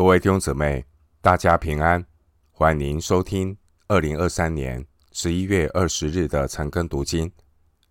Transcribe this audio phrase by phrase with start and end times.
[0.00, 0.82] 各位弟兄姊妹，
[1.20, 2.02] 大家平安！
[2.50, 3.54] 欢迎收听
[3.86, 7.30] 二零二三年十一月二十日的晨更读经。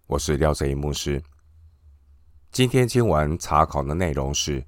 [0.07, 1.21] 我是廖哲一牧师。
[2.51, 4.59] 今天经文查考的内容是《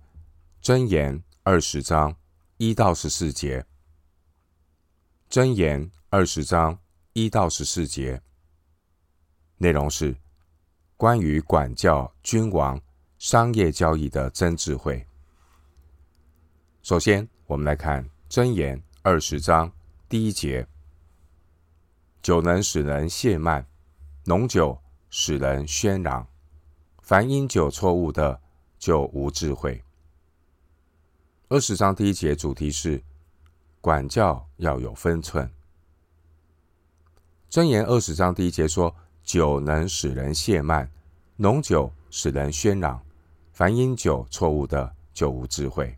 [0.62, 2.15] 箴言》二十章
[2.58, 3.65] 一到十四节，
[5.33, 6.78] 《箴言》二十章
[7.13, 8.21] 一到十四节
[9.58, 10.15] 内容是
[10.96, 12.79] 关于管教君王、
[13.17, 15.03] 商业交易的真智慧。
[16.84, 19.72] 首先，我们来看《箴言》二十章
[20.09, 20.67] 第一节：
[22.23, 23.67] 酒能使人懈慢，
[24.26, 24.81] 浓酒
[25.12, 26.27] 使人喧嚷。
[26.99, 28.41] 凡因酒错误的，
[28.80, 29.84] 就无智慧。
[31.49, 33.03] 二十章第一节主题是
[33.80, 35.48] 管教要有分寸。
[37.53, 40.89] 《箴言》二十章第一节说：酒能使人懈慢，
[41.36, 43.00] 浓酒使人喧嚷。
[43.53, 45.95] 凡因酒错误的，就无智慧。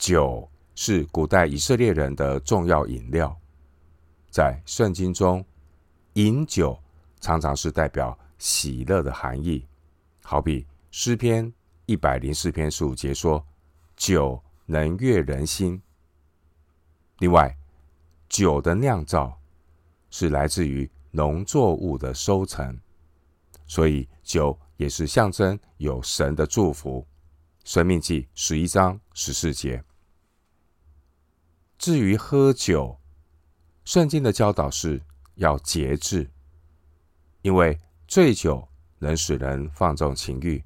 [0.00, 3.38] 酒是古代以色列人的重要饮料，
[4.30, 5.44] 在圣经中，
[6.14, 6.76] 饮酒
[7.20, 9.62] 常常是代表喜乐的含义。
[10.22, 11.52] 好比诗篇
[11.84, 13.46] 一百零四篇十五节说
[13.94, 15.80] ：“酒能悦人心。”
[17.20, 17.54] 另外，
[18.26, 19.38] 酒的酿造
[20.08, 22.74] 是来自于农作物的收成，
[23.66, 27.06] 所以酒也是象征有神的祝福。
[27.64, 29.84] 生命记十一章十四节。
[31.80, 33.00] 至于喝酒，
[33.86, 35.00] 圣经的教导是
[35.36, 36.30] 要节制，
[37.40, 40.62] 因为醉酒能使人放纵情欲，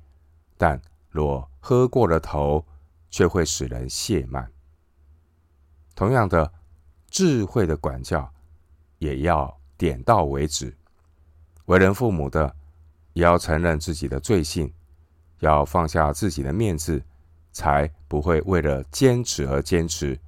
[0.59, 2.67] 但若喝过了头，
[3.13, 4.51] 却会使人亵慢。
[5.95, 6.53] 同样的，
[7.09, 8.29] 智慧的管教
[8.99, 10.77] 也要点到为止。
[11.67, 12.57] 为人父母的，
[13.13, 14.75] 也要承认自己的罪性，
[15.39, 17.01] 要放下自己的面子，
[17.53, 20.19] 才不会为了坚持而坚持。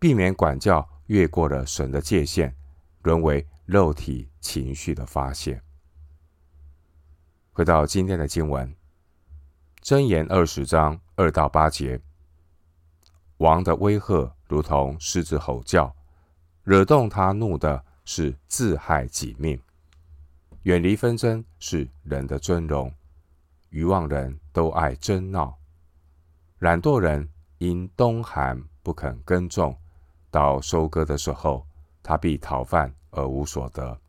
[0.00, 2.56] 避免管教越过了神的界限，
[3.02, 5.60] 沦为肉体情绪的发泄。
[7.52, 8.74] 回到今天的经文，
[9.82, 12.00] 箴言二十章二到八节：
[13.36, 15.94] 王的威吓如同狮子吼叫，
[16.64, 19.60] 惹动他怒的是自害己命。
[20.62, 22.90] 远离纷争是人的尊荣，
[23.68, 25.58] 愚妄人都爱争闹，
[26.58, 27.28] 懒惰人
[27.58, 29.76] 因冬寒不肯耕种。
[30.30, 31.66] 到收割的时候，
[32.02, 34.00] 他必讨饭而无所得。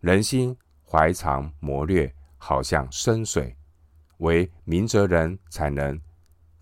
[0.00, 3.56] 人心怀藏谋略，好像深水，
[4.18, 5.98] 唯明哲人才能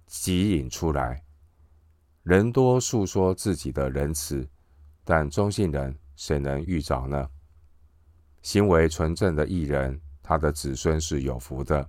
[0.08, 1.24] 汲引出来。
[2.22, 4.48] 人多诉说自己的仁慈，
[5.02, 7.28] 但忠信人谁能遇着呢？
[8.42, 11.88] 行为纯正的义人，他的子孙是有福的。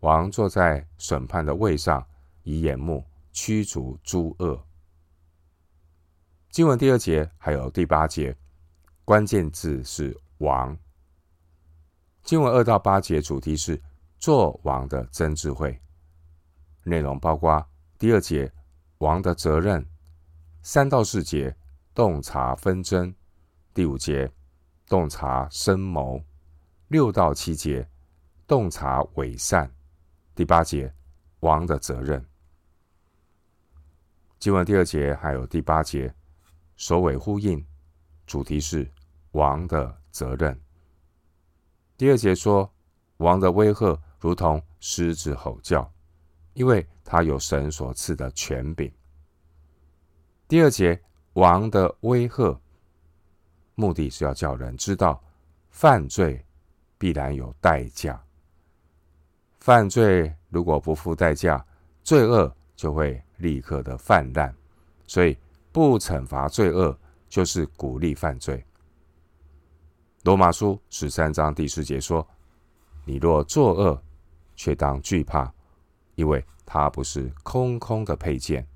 [0.00, 2.04] 王坐在审判的位上，
[2.42, 4.65] 以眼目驱逐诸恶。
[6.56, 8.34] 经文第二节还有第八节，
[9.04, 10.74] 关键字是王。
[12.22, 13.78] 经文二到八节主题是
[14.18, 15.78] 做王的真智慧，
[16.82, 17.62] 内容包括
[17.98, 18.50] 第二节
[19.00, 19.86] 王的责任，
[20.62, 21.54] 三到四节
[21.94, 23.14] 洞察纷争，
[23.74, 24.32] 第五节
[24.86, 26.18] 洞察深谋，
[26.88, 27.86] 六到七节
[28.46, 29.70] 洞察伪善，
[30.34, 30.90] 第八节
[31.40, 32.24] 王的责任。
[34.38, 36.10] 经文第二节还有第八节。
[36.76, 37.64] 首尾呼应，
[38.26, 38.86] 主题是
[39.32, 40.60] 王的责任。
[41.96, 42.70] 第二节说，
[43.16, 45.90] 王的威吓如同狮子吼叫，
[46.52, 48.92] 因为他有神所赐的权柄。
[50.46, 51.00] 第二节，
[51.32, 52.60] 王的威吓，
[53.74, 55.22] 目的是要叫人知道，
[55.70, 56.44] 犯罪
[56.98, 58.22] 必然有代价。
[59.60, 61.64] 犯罪如果不付代价，
[62.04, 64.54] 罪恶就会立刻的泛滥，
[65.06, 65.34] 所以。
[65.76, 66.98] 不惩罚罪恶，
[67.28, 68.64] 就是鼓励犯罪。
[70.22, 72.26] 罗马书十三章第四节说
[73.04, 74.02] ：“你若作恶，
[74.54, 75.52] 却当惧怕，
[76.14, 78.66] 因为他不是空空的佩剑，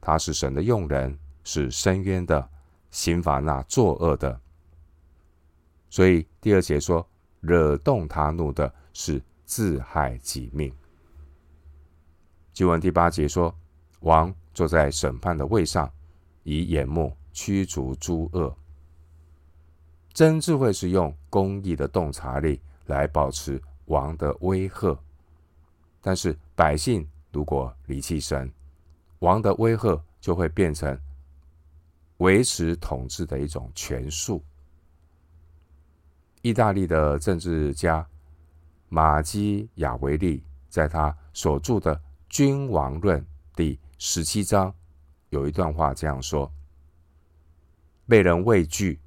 [0.00, 2.50] 他是神的用人，是深渊的，
[2.90, 4.40] 刑罚那作恶的。”
[5.90, 7.08] 所以第二节说
[7.38, 10.74] ：“惹动他怒的是自害己命。”
[12.52, 13.54] 经文第八节说
[14.02, 15.88] ：“王坐在审判的位上。”
[16.44, 18.56] 以眼目驱逐诸恶，
[20.12, 24.98] 真智慧是用公义的洞察力来保持王的威吓。
[26.00, 28.52] 但是百姓如果离弃神，
[29.20, 30.98] 王的威吓就会变成
[32.18, 34.42] 维持统治的一种权术。
[36.42, 38.04] 意大利的政治家
[38.88, 41.94] 马基雅维利在他所著的
[42.28, 43.20] 《君王论》
[43.54, 44.74] 第十七章
[45.32, 46.52] 有一段话这样说
[48.06, 49.00] ：“被人畏惧，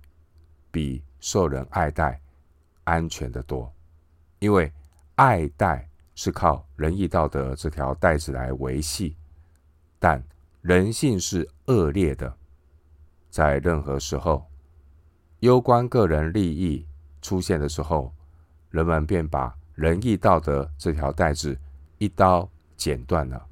[0.72, 2.20] 比受人爱戴
[2.84, 3.72] 安全得多，
[4.40, 4.74] 因为
[5.14, 9.16] 爱戴是靠仁义道德这条带子来维系，
[10.00, 10.22] 但
[10.62, 12.36] 人性是恶劣的，
[13.30, 14.50] 在任何时候，
[15.42, 16.88] 攸关个人利益
[17.22, 18.12] 出现的时候，
[18.72, 21.56] 人们便把仁义道德这条带子
[22.00, 23.46] 一刀剪断了。”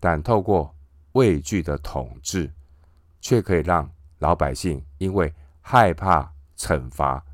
[0.00, 0.74] 但透过
[1.12, 2.52] 畏惧的统治，
[3.20, 7.24] 却可以让老百姓因为害怕惩罚，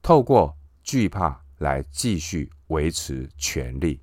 [0.00, 4.00] 透过惧怕来继续维持权力。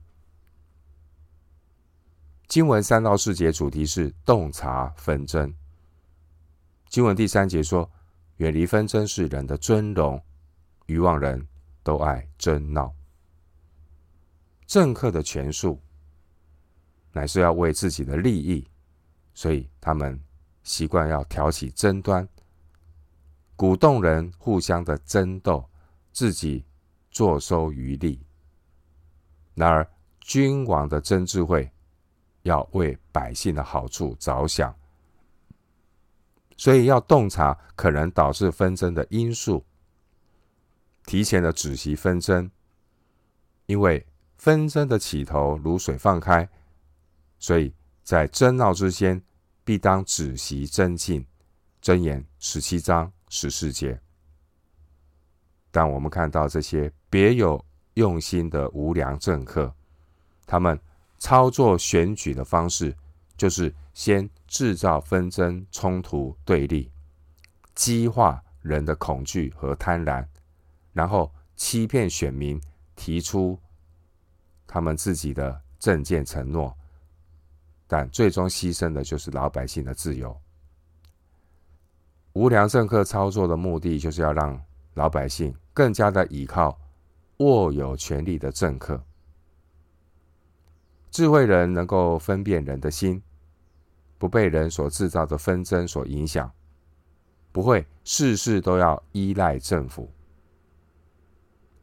[2.47, 5.53] 经文三到四节主题是洞察纷争。
[6.89, 7.89] 经文第三节说
[8.37, 10.21] ：“远离纷争是人的尊荣，
[10.85, 11.47] 愚妄人
[11.83, 12.93] 都爱争闹。”
[14.67, 15.81] 政客的权术。
[17.15, 18.67] 乃是要为自己的利益，
[19.33, 20.21] 所以他们
[20.63, 22.27] 习惯要挑起争端，
[23.55, 25.65] 鼓动人互相的争斗，
[26.11, 26.65] 自己
[27.09, 28.21] 坐收渔利。
[29.53, 29.89] 然而，
[30.19, 31.71] 君王的真智慧
[32.41, 34.75] 要为百姓的好处着想，
[36.57, 39.65] 所以要洞察可能导致纷争的因素，
[41.05, 42.51] 提前的止息纷争，
[43.67, 46.49] 因为纷争的起头如水放开。
[47.45, 47.71] 所以
[48.01, 49.21] 在争闹之间，
[49.63, 51.23] 必当止息争竞。
[51.79, 54.01] 箴言十七章十四节。
[55.69, 57.63] 当我们看到这些别有
[57.93, 59.71] 用心的无良政客，
[60.47, 60.79] 他们
[61.19, 62.97] 操作选举的方式，
[63.37, 66.91] 就是先制造纷争、冲突、对立，
[67.75, 70.25] 激化人的恐惧和贪婪，
[70.93, 72.59] 然后欺骗选民，
[72.95, 73.59] 提出
[74.65, 76.75] 他们自己的政见承诺。
[77.87, 80.35] 但最终牺牲的就是老百姓的自由。
[82.33, 84.61] 无良政客操作的目的，就是要让
[84.95, 86.77] 老百姓更加的倚靠
[87.37, 89.01] 握有权力的政客。
[91.11, 93.21] 智慧人能够分辨人的心，
[94.17, 96.51] 不被人所制造的纷争所影响，
[97.53, 100.11] 不会事事都要依赖政府，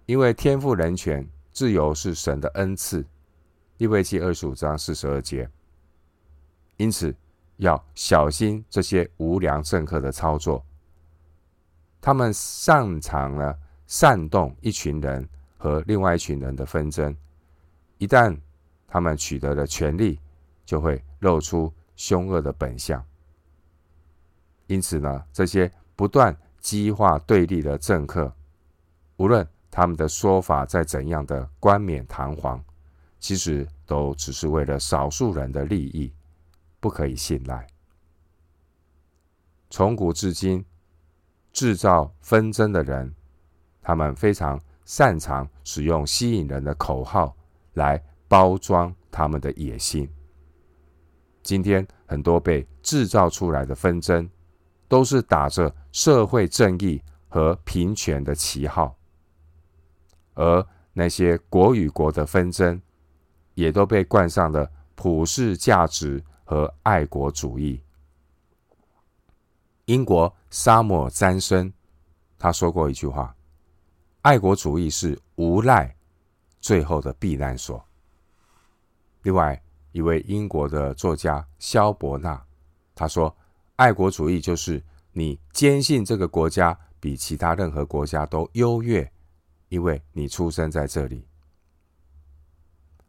[0.04, 3.06] 因为天赋人权，自由是神的恩赐。
[3.78, 5.48] 利未记二十五章四十二节。
[6.82, 7.14] 因此，
[7.58, 10.60] 要小心这些无良政客的操作。
[12.00, 13.54] 他们擅长呢
[13.86, 17.16] 煽动一群人和另外一群人的纷争。
[17.98, 18.36] 一旦
[18.88, 20.18] 他们取得了权力，
[20.64, 23.00] 就会露出凶恶的本相。
[24.66, 28.34] 因此呢，这些不断激化对立的政客，
[29.18, 32.60] 无论他们的说法再怎样的冠冕堂皇，
[33.20, 36.12] 其实都只是为了少数人的利益。
[36.82, 37.64] 不可以信赖。
[39.70, 40.64] 从古至今，
[41.52, 43.14] 制造纷争的人，
[43.80, 47.36] 他们非常擅长使用吸引人的口号
[47.74, 50.10] 来包装他们的野心。
[51.40, 54.28] 今天很多被制造出来的纷争，
[54.88, 58.96] 都是打着社会正义和平权的旗号，
[60.34, 62.82] 而那些国与国的纷争，
[63.54, 66.24] 也都被冠上了普世价值。
[66.44, 67.82] 和爱国主义。
[69.86, 71.72] 英国沙漠詹森
[72.38, 73.34] 他说过一句话
[74.22, 75.94] ：“爱国主义是无赖
[76.60, 77.84] 最后的避难所。”
[79.22, 82.42] 另外一位英国的作家萧伯纳
[82.94, 83.36] 他说
[83.76, 89.12] ：“爱国主义就是你坚信这个国家比其他任何国家都优越，
[89.68, 91.26] 因为你出生在这里。”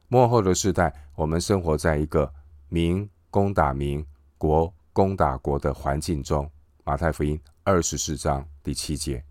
[0.10, 2.34] 末后的世代，我们生活在一个
[2.68, 3.08] 民。
[3.34, 4.06] 攻打民，
[4.38, 6.48] 国攻打国的环境中，
[6.84, 9.26] 马太福音二十四章第七节。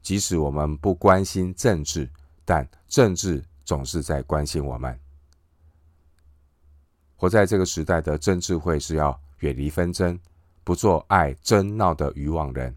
[0.00, 2.08] 即使我们不关心政治，
[2.46, 4.98] 但政治总是在关心我们。
[7.16, 10.18] 活在这个时代的真智慧是要远离纷争，
[10.64, 12.74] 不做爱争闹的渔网人。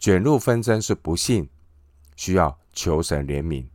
[0.00, 1.48] 卷入纷争是不幸，
[2.16, 3.68] 需要求神怜悯。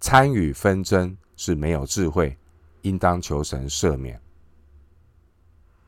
[0.00, 2.37] 参与纷争是没有智慧。
[2.82, 4.20] 应当求神赦免。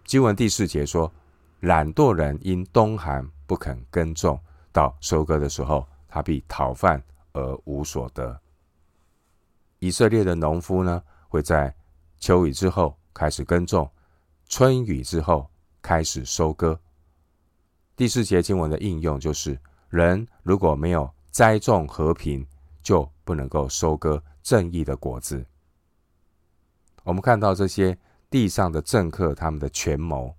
[0.04, 1.12] 经文第四节说
[1.60, 4.38] ：“懒惰人因冬寒不肯耕种，
[4.72, 8.40] 到收割的时候，他必讨饭而无所得。”
[9.78, 11.74] 以色列的农夫呢，会在
[12.18, 13.90] 秋雨之后开始耕种，
[14.48, 15.48] 春雨之后
[15.80, 16.78] 开始收割。
[17.96, 22.46] 第四节经文的应用就是：人如果没有栽种和平，
[22.82, 25.44] 就不能够收割正义的果子。
[27.02, 27.96] 我们看到这些
[28.28, 30.34] 地上的政客，他们的权谋，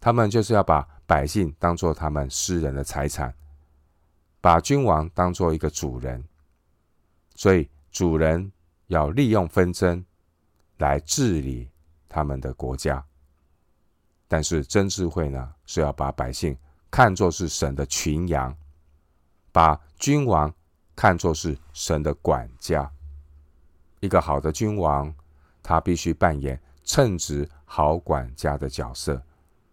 [0.00, 3.34] 他们就是要把百姓当作他们私人的财产，
[4.40, 6.24] 把君王当作一个主人，
[7.34, 8.50] 所以主人
[8.86, 10.04] 要利用纷争
[10.78, 11.68] 来治理
[12.08, 13.04] 他们的国家。
[14.26, 16.56] 但是真智慧呢，是要把百姓
[16.90, 18.56] 看作是神的群羊，
[19.52, 20.52] 把君王
[20.96, 22.90] 看作是神的管家。
[24.00, 25.14] 一个好的君王，
[25.64, 29.20] 他必须扮演称职好管家的角色，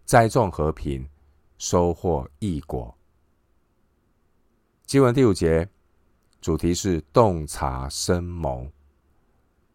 [0.06, 1.06] 栽种和平，
[1.58, 2.96] 收获异果。
[4.86, 5.68] 经文第五节
[6.40, 8.66] 主题是洞察深谋。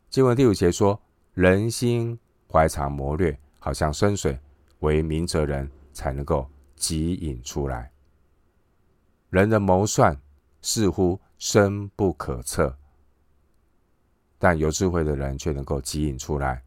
[0.08, 0.98] 经文第五节说
[1.34, 2.18] ：“人心
[2.50, 4.38] 怀藏谋略，好像深水，
[4.80, 7.92] 为明哲人才能够汲引出来。
[9.28, 10.18] 人的谋算
[10.62, 12.74] 似乎深不可测。”
[14.38, 16.62] 但有智慧的人却能够指引出来，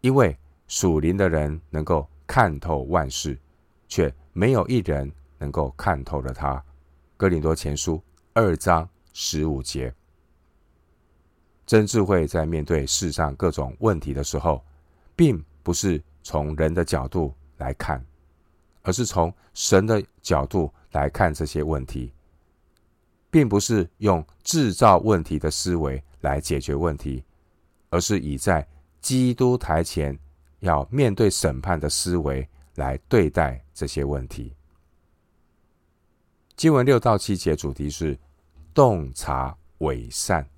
[0.00, 0.36] 因为
[0.68, 3.38] 属灵的人能够看透万事，
[3.88, 6.62] 却没有一人能够看透了他。
[7.16, 8.02] 哥林多前书
[8.34, 9.94] 二章十五节，
[11.66, 14.62] 真智慧在面对世上各种问题的时候，
[15.14, 18.04] 并不是从人的角度来看，
[18.82, 22.12] 而是从神的角度来看这些问题，
[23.32, 26.00] 并不是用制造问题的思维。
[26.22, 27.20] 来解决问题，
[27.90, 28.64] 而是以在
[29.00, 30.16] 基督台前
[30.60, 34.54] 要面对审判的思维来对待这些问题。
[36.54, 38.16] 经文六到七节主题是
[38.72, 40.48] 洞察伪善。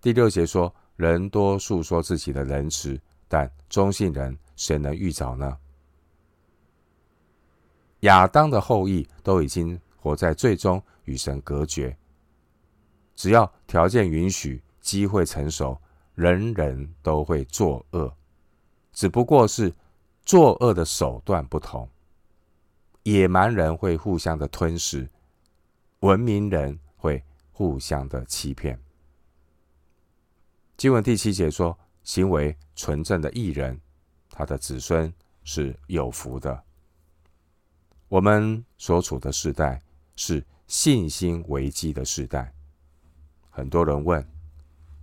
[0.00, 5.58] 第六节说：“人多述说自己的仁慈，但忠信人谁能预找呢？”
[8.00, 11.96] 亚当的后裔都已经活在最终，与神隔绝。
[13.16, 15.80] 只要条件允许，机会成熟，
[16.14, 18.14] 人人都会作恶，
[18.92, 19.72] 只不过是
[20.22, 21.88] 作恶的手段不同。
[23.02, 25.08] 野蛮人会互相的吞噬，
[26.00, 27.22] 文明人会
[27.52, 28.78] 互相的欺骗。
[30.76, 33.80] 经文第七节说：“行为纯正的义人，
[34.28, 35.10] 他的子孙
[35.42, 36.62] 是有福的。”
[38.08, 39.82] 我们所处的时代
[40.16, 42.52] 是信心危机的时代。
[43.50, 44.26] 很多人问：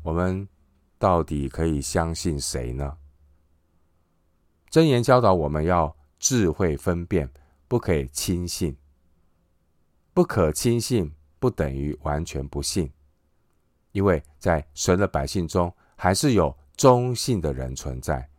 [0.01, 0.48] 我们
[0.98, 2.98] 到底可以相信谁呢？
[4.70, 7.29] 真言教导我们要智慧分辨，
[7.67, 8.75] 不可以轻信。
[10.13, 12.91] 不可轻信不等于完全不信，
[13.91, 18.29] 因为在神的百姓中，还是有忠信的人存在。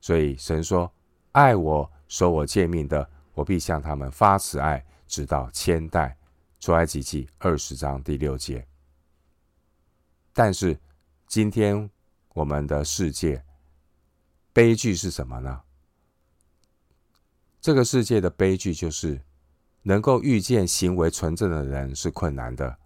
[0.00, 0.92] 所以神说
[1.32, 6.16] ：“爱我、守我诫命的，我必向他们发慈爱，直到千代。”
[6.62, 8.64] 出埃及记二十章第六节。
[10.32, 10.78] 但是，
[11.26, 11.90] 今天
[12.34, 13.44] 我们的世界
[14.52, 15.60] 悲剧是什么呢？
[17.60, 19.20] 这个世界的悲剧就是，
[19.82, 22.78] 能够遇见行为纯正的人是困难的，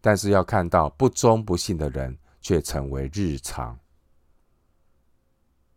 [0.00, 3.76] 但是要看到不忠不信的人却成为日常。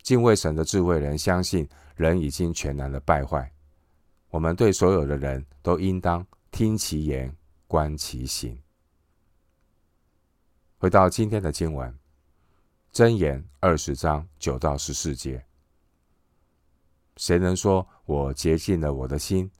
[0.03, 3.51] 敬畏神的智慧人相信，人已经全然的败坏。
[4.29, 7.35] 我们对所有的人都应当听其言，
[7.69, 8.59] 观其行。
[10.79, 11.95] 回到今天的经文，
[12.91, 15.45] 箴言二十章九到十四节，
[17.17, 19.51] 谁能说我洁净了我的心，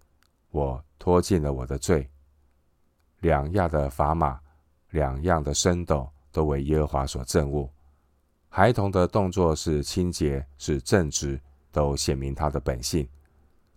[0.50, 2.10] 我脱尽了我的罪？
[3.20, 4.42] 两样的砝码，
[4.89, 7.70] 两样的升斗，都为耶和华所憎恶。
[8.50, 11.39] 孩童的动作是清洁，是正直，
[11.72, 13.08] 都显明他的本性。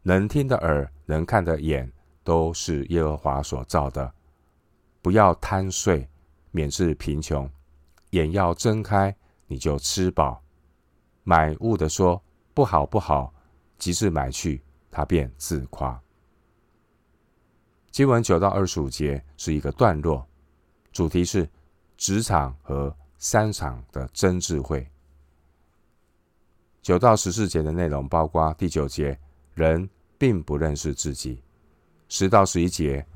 [0.01, 1.93] 能听的耳，能看的眼，
[2.25, 4.15] 都是耶和华所造的。
[5.03, 6.09] 不要贪睡。
[6.55, 7.51] 免致贫穷，
[8.11, 9.17] 眼要睁开，
[9.47, 10.43] 你就吃饱。
[11.25, 13.33] 买物的说不好不好，
[13.79, 15.99] 及至买去，他便自夸。
[17.91, 20.29] 经文九到二十五节是一个段落，
[20.93, 21.49] 主题是
[21.97, 24.87] 职场和商场的真智慧。
[26.83, 29.19] 九到十四节的内容包括第九节
[29.55, 31.43] 人并不认识自己，
[32.11, 33.07] 十到十一节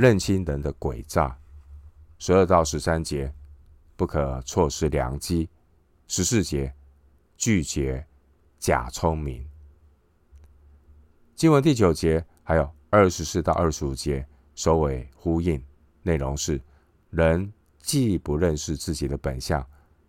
[0.00, 1.38] 认清人的诡诈。
[2.18, 3.30] 十二到十三节，
[3.96, 5.46] 不可错失良机；
[6.06, 6.74] 十四节，
[7.36, 8.02] 拒绝
[8.58, 9.46] 假聪明。
[11.34, 15.62] 经文第九节还有二十四到二十五节，首尾呼应，
[16.02, 16.58] 内容是：
[17.10, 17.52] 人
[17.82, 19.62] 既不认识自己的本相，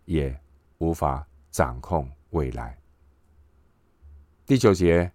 [0.06, 0.34] 也
[0.78, 2.78] 无法掌控未来。
[4.46, 5.12] 第九节，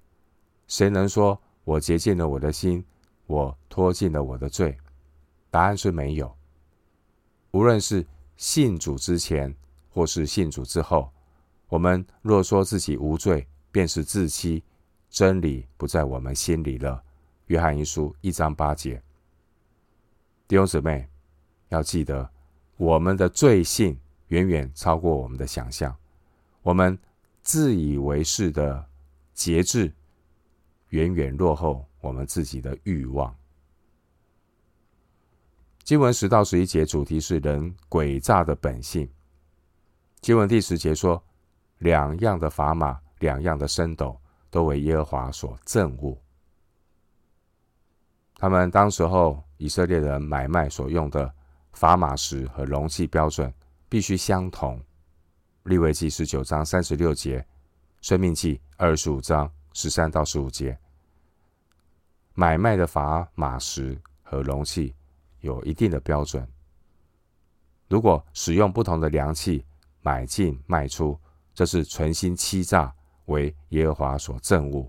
[0.68, 2.86] 谁能说我洁净了我的心，
[3.28, 4.78] 我脱尽了我的罪？
[5.52, 6.36] 答案是没有。
[7.52, 8.06] 无论是
[8.36, 9.56] 信主之前，
[9.90, 11.12] 或是信主之后，
[11.70, 14.64] 我们若说自己无罪，便是自欺，
[15.10, 17.04] 真理不在我们心里了。
[17.48, 19.02] 约翰一书一章八节。
[20.48, 21.08] 弟兄姊妹，
[21.70, 22.30] 要记得，
[22.76, 25.96] 我们的罪性远远超过我们的想象，
[26.62, 26.98] 我们
[27.42, 28.86] 自以为是的
[29.34, 29.94] 节制，
[30.90, 33.36] 远远落后我们自己的欲望。
[35.84, 39.10] 经文十到十一节主题是人诡诈的本性。
[40.20, 41.24] 经文第十节说，
[41.78, 46.18] 两样的砝码，两样的升斗，都为耶和华所憎恶。
[48.36, 51.34] 他们当时候以色列人买卖所用的
[51.74, 53.54] 砝码石和容器标准
[53.88, 54.84] 必须相同。
[55.64, 57.46] 利未记十九章三十六节，
[58.02, 60.78] 生命记二十五章十三到十五节，
[62.40, 64.94] 买卖的砝码石和容器
[65.40, 66.48] 有一定的标准。
[67.90, 69.66] 如果使用不同的量器
[70.02, 71.20] 买进卖出，
[71.56, 72.94] 这是存心欺诈，
[73.26, 74.88] 为耶和华所憎恶。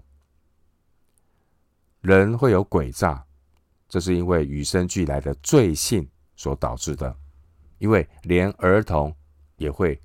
[2.02, 3.24] 人会有诡诈。
[3.88, 7.16] 这是因为与生俱来的罪性所导致的，
[7.78, 9.16] 因为连儿童
[9.56, 9.98] 也会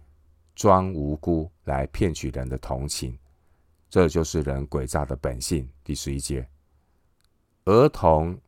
[0.56, 3.20] 装无辜来骗取人的同情，
[3.90, 5.70] 这就是人诡诈的本性。
[5.84, 6.48] 第十一节，
[7.66, 8.40] 儿童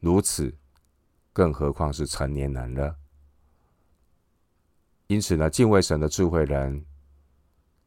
[0.00, 0.54] 如此，
[1.32, 2.96] 更何况是成年人呢？
[5.06, 6.84] 因此呢，敬畏神的智慧人，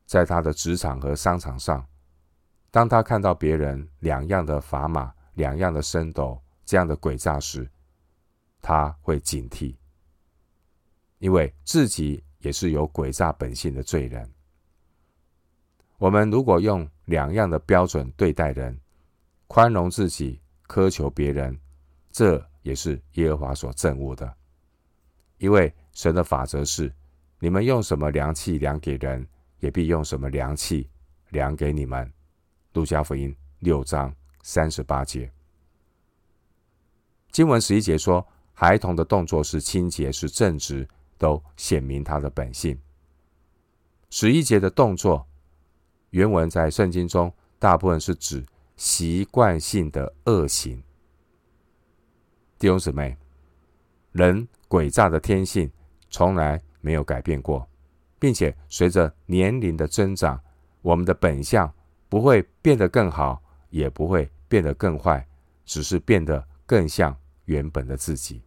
[0.08, 1.88] 在他的职场和商场上，
[2.72, 7.70] 当他看到别人两样的砝码、两样的升斗，这样的诡诈时，
[8.62, 9.76] 他会警惕，
[11.20, 14.28] 因为自己也是有诡诈本性的罪人。
[16.00, 18.76] 我们如果用两样的标准对待人，
[19.54, 21.60] 宽容自己，苛求别人，
[22.10, 24.34] 这也是耶和华所憎恶的。
[25.40, 26.90] 因为神的法则是：
[27.38, 29.28] 你们用什么量器量给人，
[29.60, 30.90] 也必用什么量器
[31.32, 32.10] 量给你们。
[32.72, 35.30] 路加福音六章三十八节。
[37.30, 42.80] 经文十一节说，孩童的动作是清洁，是正直，都显明他的本性。
[44.10, 45.28] 十一节的动作，
[46.12, 48.46] 原文在圣经中大部分是指
[48.82, 50.82] 习惯性的恶行。
[52.58, 53.16] 弟兄姊妹，
[54.12, 55.72] 人诡诈的天性
[56.10, 57.70] 从来没有改变过，
[58.18, 60.42] 并且随着年龄的增长，
[60.82, 61.72] 我们的本相
[62.10, 63.40] 不会变得更好，
[63.70, 65.24] 也不会变得更坏，
[65.64, 67.16] 只是变得更像。
[67.46, 68.42] 原本的自己，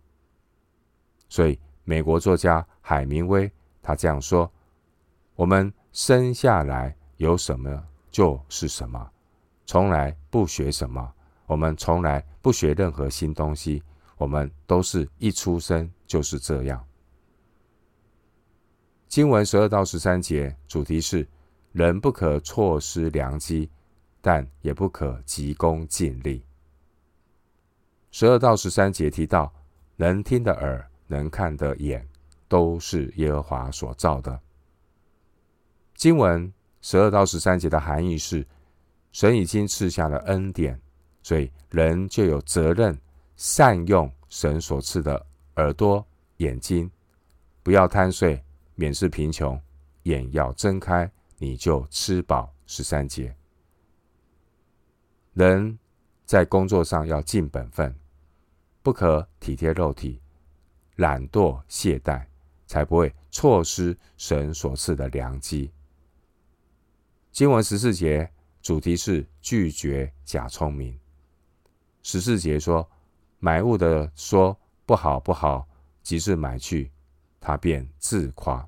[1.29, 3.51] 所以美国作家海明威
[3.83, 4.51] 他这样说
[5.37, 9.13] ：“我们生下来有什么就是什么，
[9.67, 11.13] 从来不学什么，
[11.47, 13.83] 我们从来不学任何新东西，
[14.17, 16.85] 我们都是一出生就是这样。”
[19.09, 21.27] 经文十二到十三节主题是：
[21.73, 23.71] 人不可错失良机，
[24.21, 26.45] 但也不可急功近利。
[28.11, 29.53] 十二到十三节提到，
[29.97, 32.07] 能听的耳，能看的眼，
[32.49, 34.41] 都是耶和华所造的。
[35.95, 38.45] 经文十二到十三节的含义是，
[39.15, 40.79] 神已经赐下了恩典，
[41.23, 42.99] 所以人就有责任
[43.37, 45.25] 善用神所赐的
[45.55, 46.05] 耳朵、
[46.39, 46.91] 眼睛，
[47.63, 49.57] 不要贪睡，免致贫穷；
[50.03, 52.53] 眼要睁开，你就吃饱。
[52.67, 53.37] 十三节，
[55.35, 55.79] 人
[56.25, 57.95] 在工作上要尽本分。
[58.83, 60.19] 不可体贴肉体，
[60.97, 62.25] 懒惰懈怠，
[62.67, 65.71] 才不会错失神所赐的良机。
[67.31, 68.33] 经文十四节
[68.65, 70.99] 主题是拒绝假聪明。
[72.03, 72.91] 十四节说，
[73.39, 75.69] 买物的说不好不好，
[76.03, 76.91] 即是买去，
[77.39, 78.67] 他便自夸。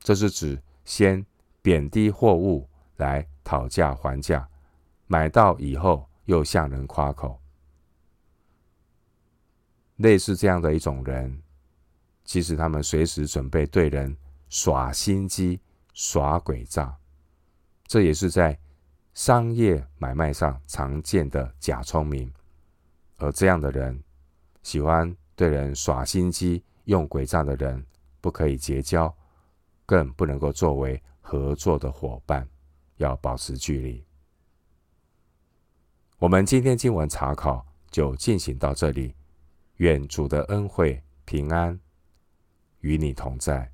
[0.00, 1.24] 这是指先
[1.62, 4.46] 贬低货物来讨价还价，
[5.06, 7.40] 买到以后又向人夸口。
[9.96, 11.42] 类似这样的一种人，
[12.26, 14.14] 其实他们随时准备对人
[14.50, 15.58] 耍心机、
[15.94, 16.94] 耍诡诈，
[17.86, 18.58] 这也是在
[19.14, 22.32] 商业买卖上常见的假聪明。
[23.18, 24.02] 而这样的人，
[24.62, 27.84] 喜欢对人耍心机、用诡诈的人，
[28.20, 29.14] 不可以结交，
[29.86, 32.48] 更不能够作为合作的伙伴，
[32.96, 34.04] 要保持距离。
[36.18, 39.14] 我们今天经文查考就进行到这里。
[39.76, 41.78] 愿主的恩惠平安
[42.80, 43.68] 与你同在。